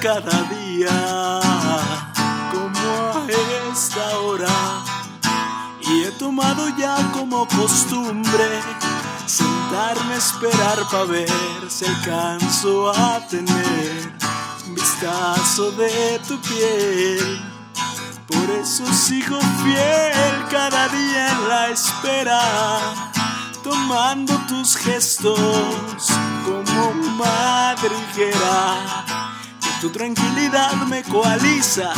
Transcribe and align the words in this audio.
cada 0.00 0.42
día 0.44 1.40
como 2.52 2.88
a 3.12 3.26
esta 3.72 4.18
hora 4.18 4.84
y 5.80 6.04
he 6.04 6.10
tomado 6.12 6.68
ya 6.76 6.96
como 7.12 7.46
costumbre 7.48 8.60
sentarme 9.26 10.14
a 10.14 10.18
esperar 10.18 10.78
para 10.90 11.04
ver 11.04 11.30
si 11.68 11.86
alcanzo 11.86 12.90
a 12.90 13.20
tener 13.28 14.12
vistazo 14.68 15.72
de 15.72 16.20
tu 16.28 16.40
piel. 16.42 17.40
Por 18.28 18.50
eso 18.50 18.84
sigo 18.92 19.40
fiel 19.62 20.44
cada 20.50 20.88
día 20.88 21.32
en 21.32 21.48
la 21.48 21.68
espera, 21.68 23.12
tomando 23.76 24.34
tus 24.48 24.76
gestos 24.76 26.00
como 26.44 26.94
madriguera. 27.18 29.04
Que 29.60 29.70
tu 29.80 29.90
tranquilidad 29.90 30.72
me 30.88 31.02
coaliza 31.02 31.92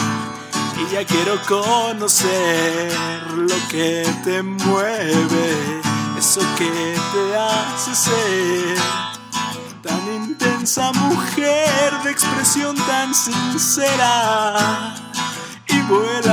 y 0.81 0.93
ya 0.93 1.05
quiero 1.05 1.41
conocer 1.47 2.93
lo 3.33 3.57
que 3.71 4.05
te 4.25 4.43
mueve, 4.43 5.81
eso 6.19 6.41
que 6.57 6.97
te 7.13 7.37
hace 7.37 7.95
ser 7.95 8.79
tan 9.83 10.15
intensa 10.15 10.93
mujer 10.93 11.93
de 12.05 12.11
expresión 12.11 12.75
tan 12.77 13.15
sincera 13.15 14.95
y 15.69 15.79
vuela, 15.83 16.28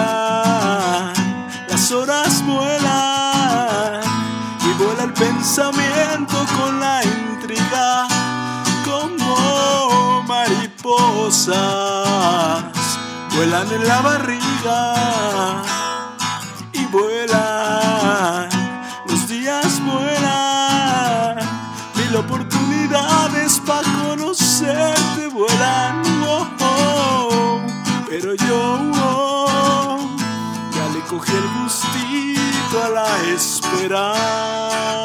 vuelan 13.36 13.72
en 13.72 13.88
la 13.88 14.02
barriga 14.02 15.64
y 16.72 16.86
vuelan, 16.86 18.50
los 19.08 19.28
días 19.28 19.82
vuelan, 19.84 21.38
mil 21.96 22.16
oportunidades 22.16 23.60
para 23.66 23.88
conocerte 24.04 25.28
vuelan, 25.34 26.04
oh, 26.28 26.48
oh, 26.62 27.62
pero 28.08 28.36
yo 28.36 28.92
oh, 28.94 29.98
ya 30.76 30.88
le 30.94 31.00
cogí 31.10 31.32
el 31.32 31.64
gustito 31.64 32.84
a 32.84 32.90
la 32.90 33.08
espera. 33.34 35.05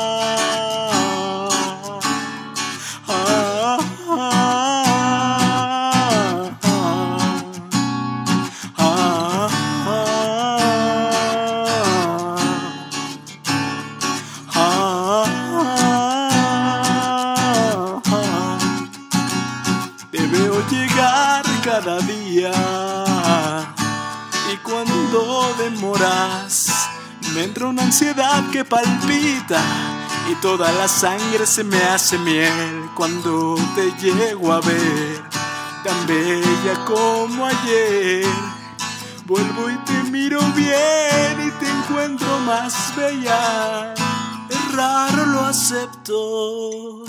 Cada 21.71 22.01
día 22.01 22.53
y 24.53 24.57
cuando 24.57 25.55
demoras 25.57 26.69
me 27.33 27.45
entra 27.45 27.69
una 27.69 27.85
ansiedad 27.85 28.43
que 28.51 28.65
palpita 28.65 29.63
y 30.29 30.35
toda 30.43 30.73
la 30.73 30.89
sangre 30.89 31.47
se 31.47 31.63
me 31.63 31.81
hace 31.85 32.19
miel 32.19 32.91
cuando 32.97 33.55
te 33.77 33.93
llego 34.03 34.53
a 34.53 34.61
ver 34.61 35.23
tan 35.85 36.07
bella 36.09 36.85
como 36.87 37.47
ayer. 37.47 38.27
Vuelvo 39.27 39.71
y 39.71 39.77
te 39.85 40.11
miro 40.11 40.41
bien 40.57 41.35
y 41.47 41.51
te 41.61 41.71
encuentro 41.71 42.41
más 42.41 42.93
bella. 42.97 43.95
Es 44.49 44.73
raro, 44.75 45.25
lo 45.25 45.41
acepto 45.43 47.05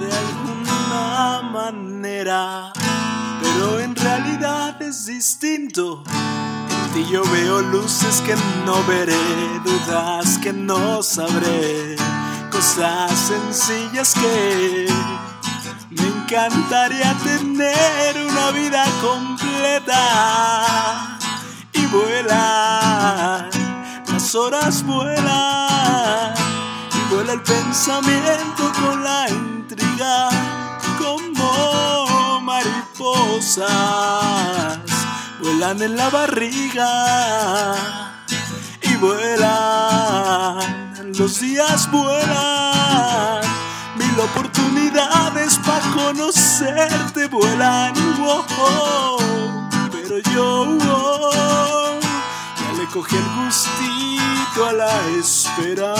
de 0.00 0.08
alguna 0.22 1.50
manera, 1.50 2.72
realidad 4.02 4.80
es 4.82 5.06
distinto. 5.06 6.02
En 6.06 6.92
ti 6.92 7.04
yo 7.10 7.22
veo 7.24 7.62
luces 7.62 8.20
que 8.22 8.34
no 8.66 8.82
veré, 8.84 9.16
dudas 9.64 10.38
que 10.38 10.52
no 10.52 11.02
sabré, 11.02 11.96
cosas 12.50 13.10
sencillas 13.12 14.14
que 14.14 14.86
me 15.90 16.06
encantaría 16.08 17.14
tener 17.22 18.16
una 18.28 18.50
vida 18.50 18.84
completa 19.00 20.00
y 21.72 21.86
vuelan, 21.86 23.50
las 24.12 24.34
horas 24.34 24.84
vuelan 24.84 26.34
y 26.94 27.14
vuela 27.14 27.32
el 27.34 27.42
pensamiento 27.42 28.72
con 28.80 29.04
la 29.04 29.28
intriga 29.28 30.28
como 30.98 31.91
vuelan 35.40 35.82
en 35.82 35.96
la 35.96 36.08
barriga 36.10 37.74
y 38.82 38.96
vuelan, 38.96 40.58
los 41.18 41.40
días 41.40 41.90
vuelan, 41.90 43.40
mil 43.96 44.20
oportunidades 44.20 45.58
para 45.58 45.90
conocerte 45.90 47.26
vuelan, 47.26 47.92
oh, 48.20 48.44
oh, 48.60 49.18
pero 49.90 50.18
yo 50.32 50.78
ya 50.78 52.72
le 52.78 52.86
cogí 52.86 53.16
el 53.16 53.28
gustito 53.44 54.66
a 54.68 54.72
la 54.72 55.00
espera. 55.18 55.94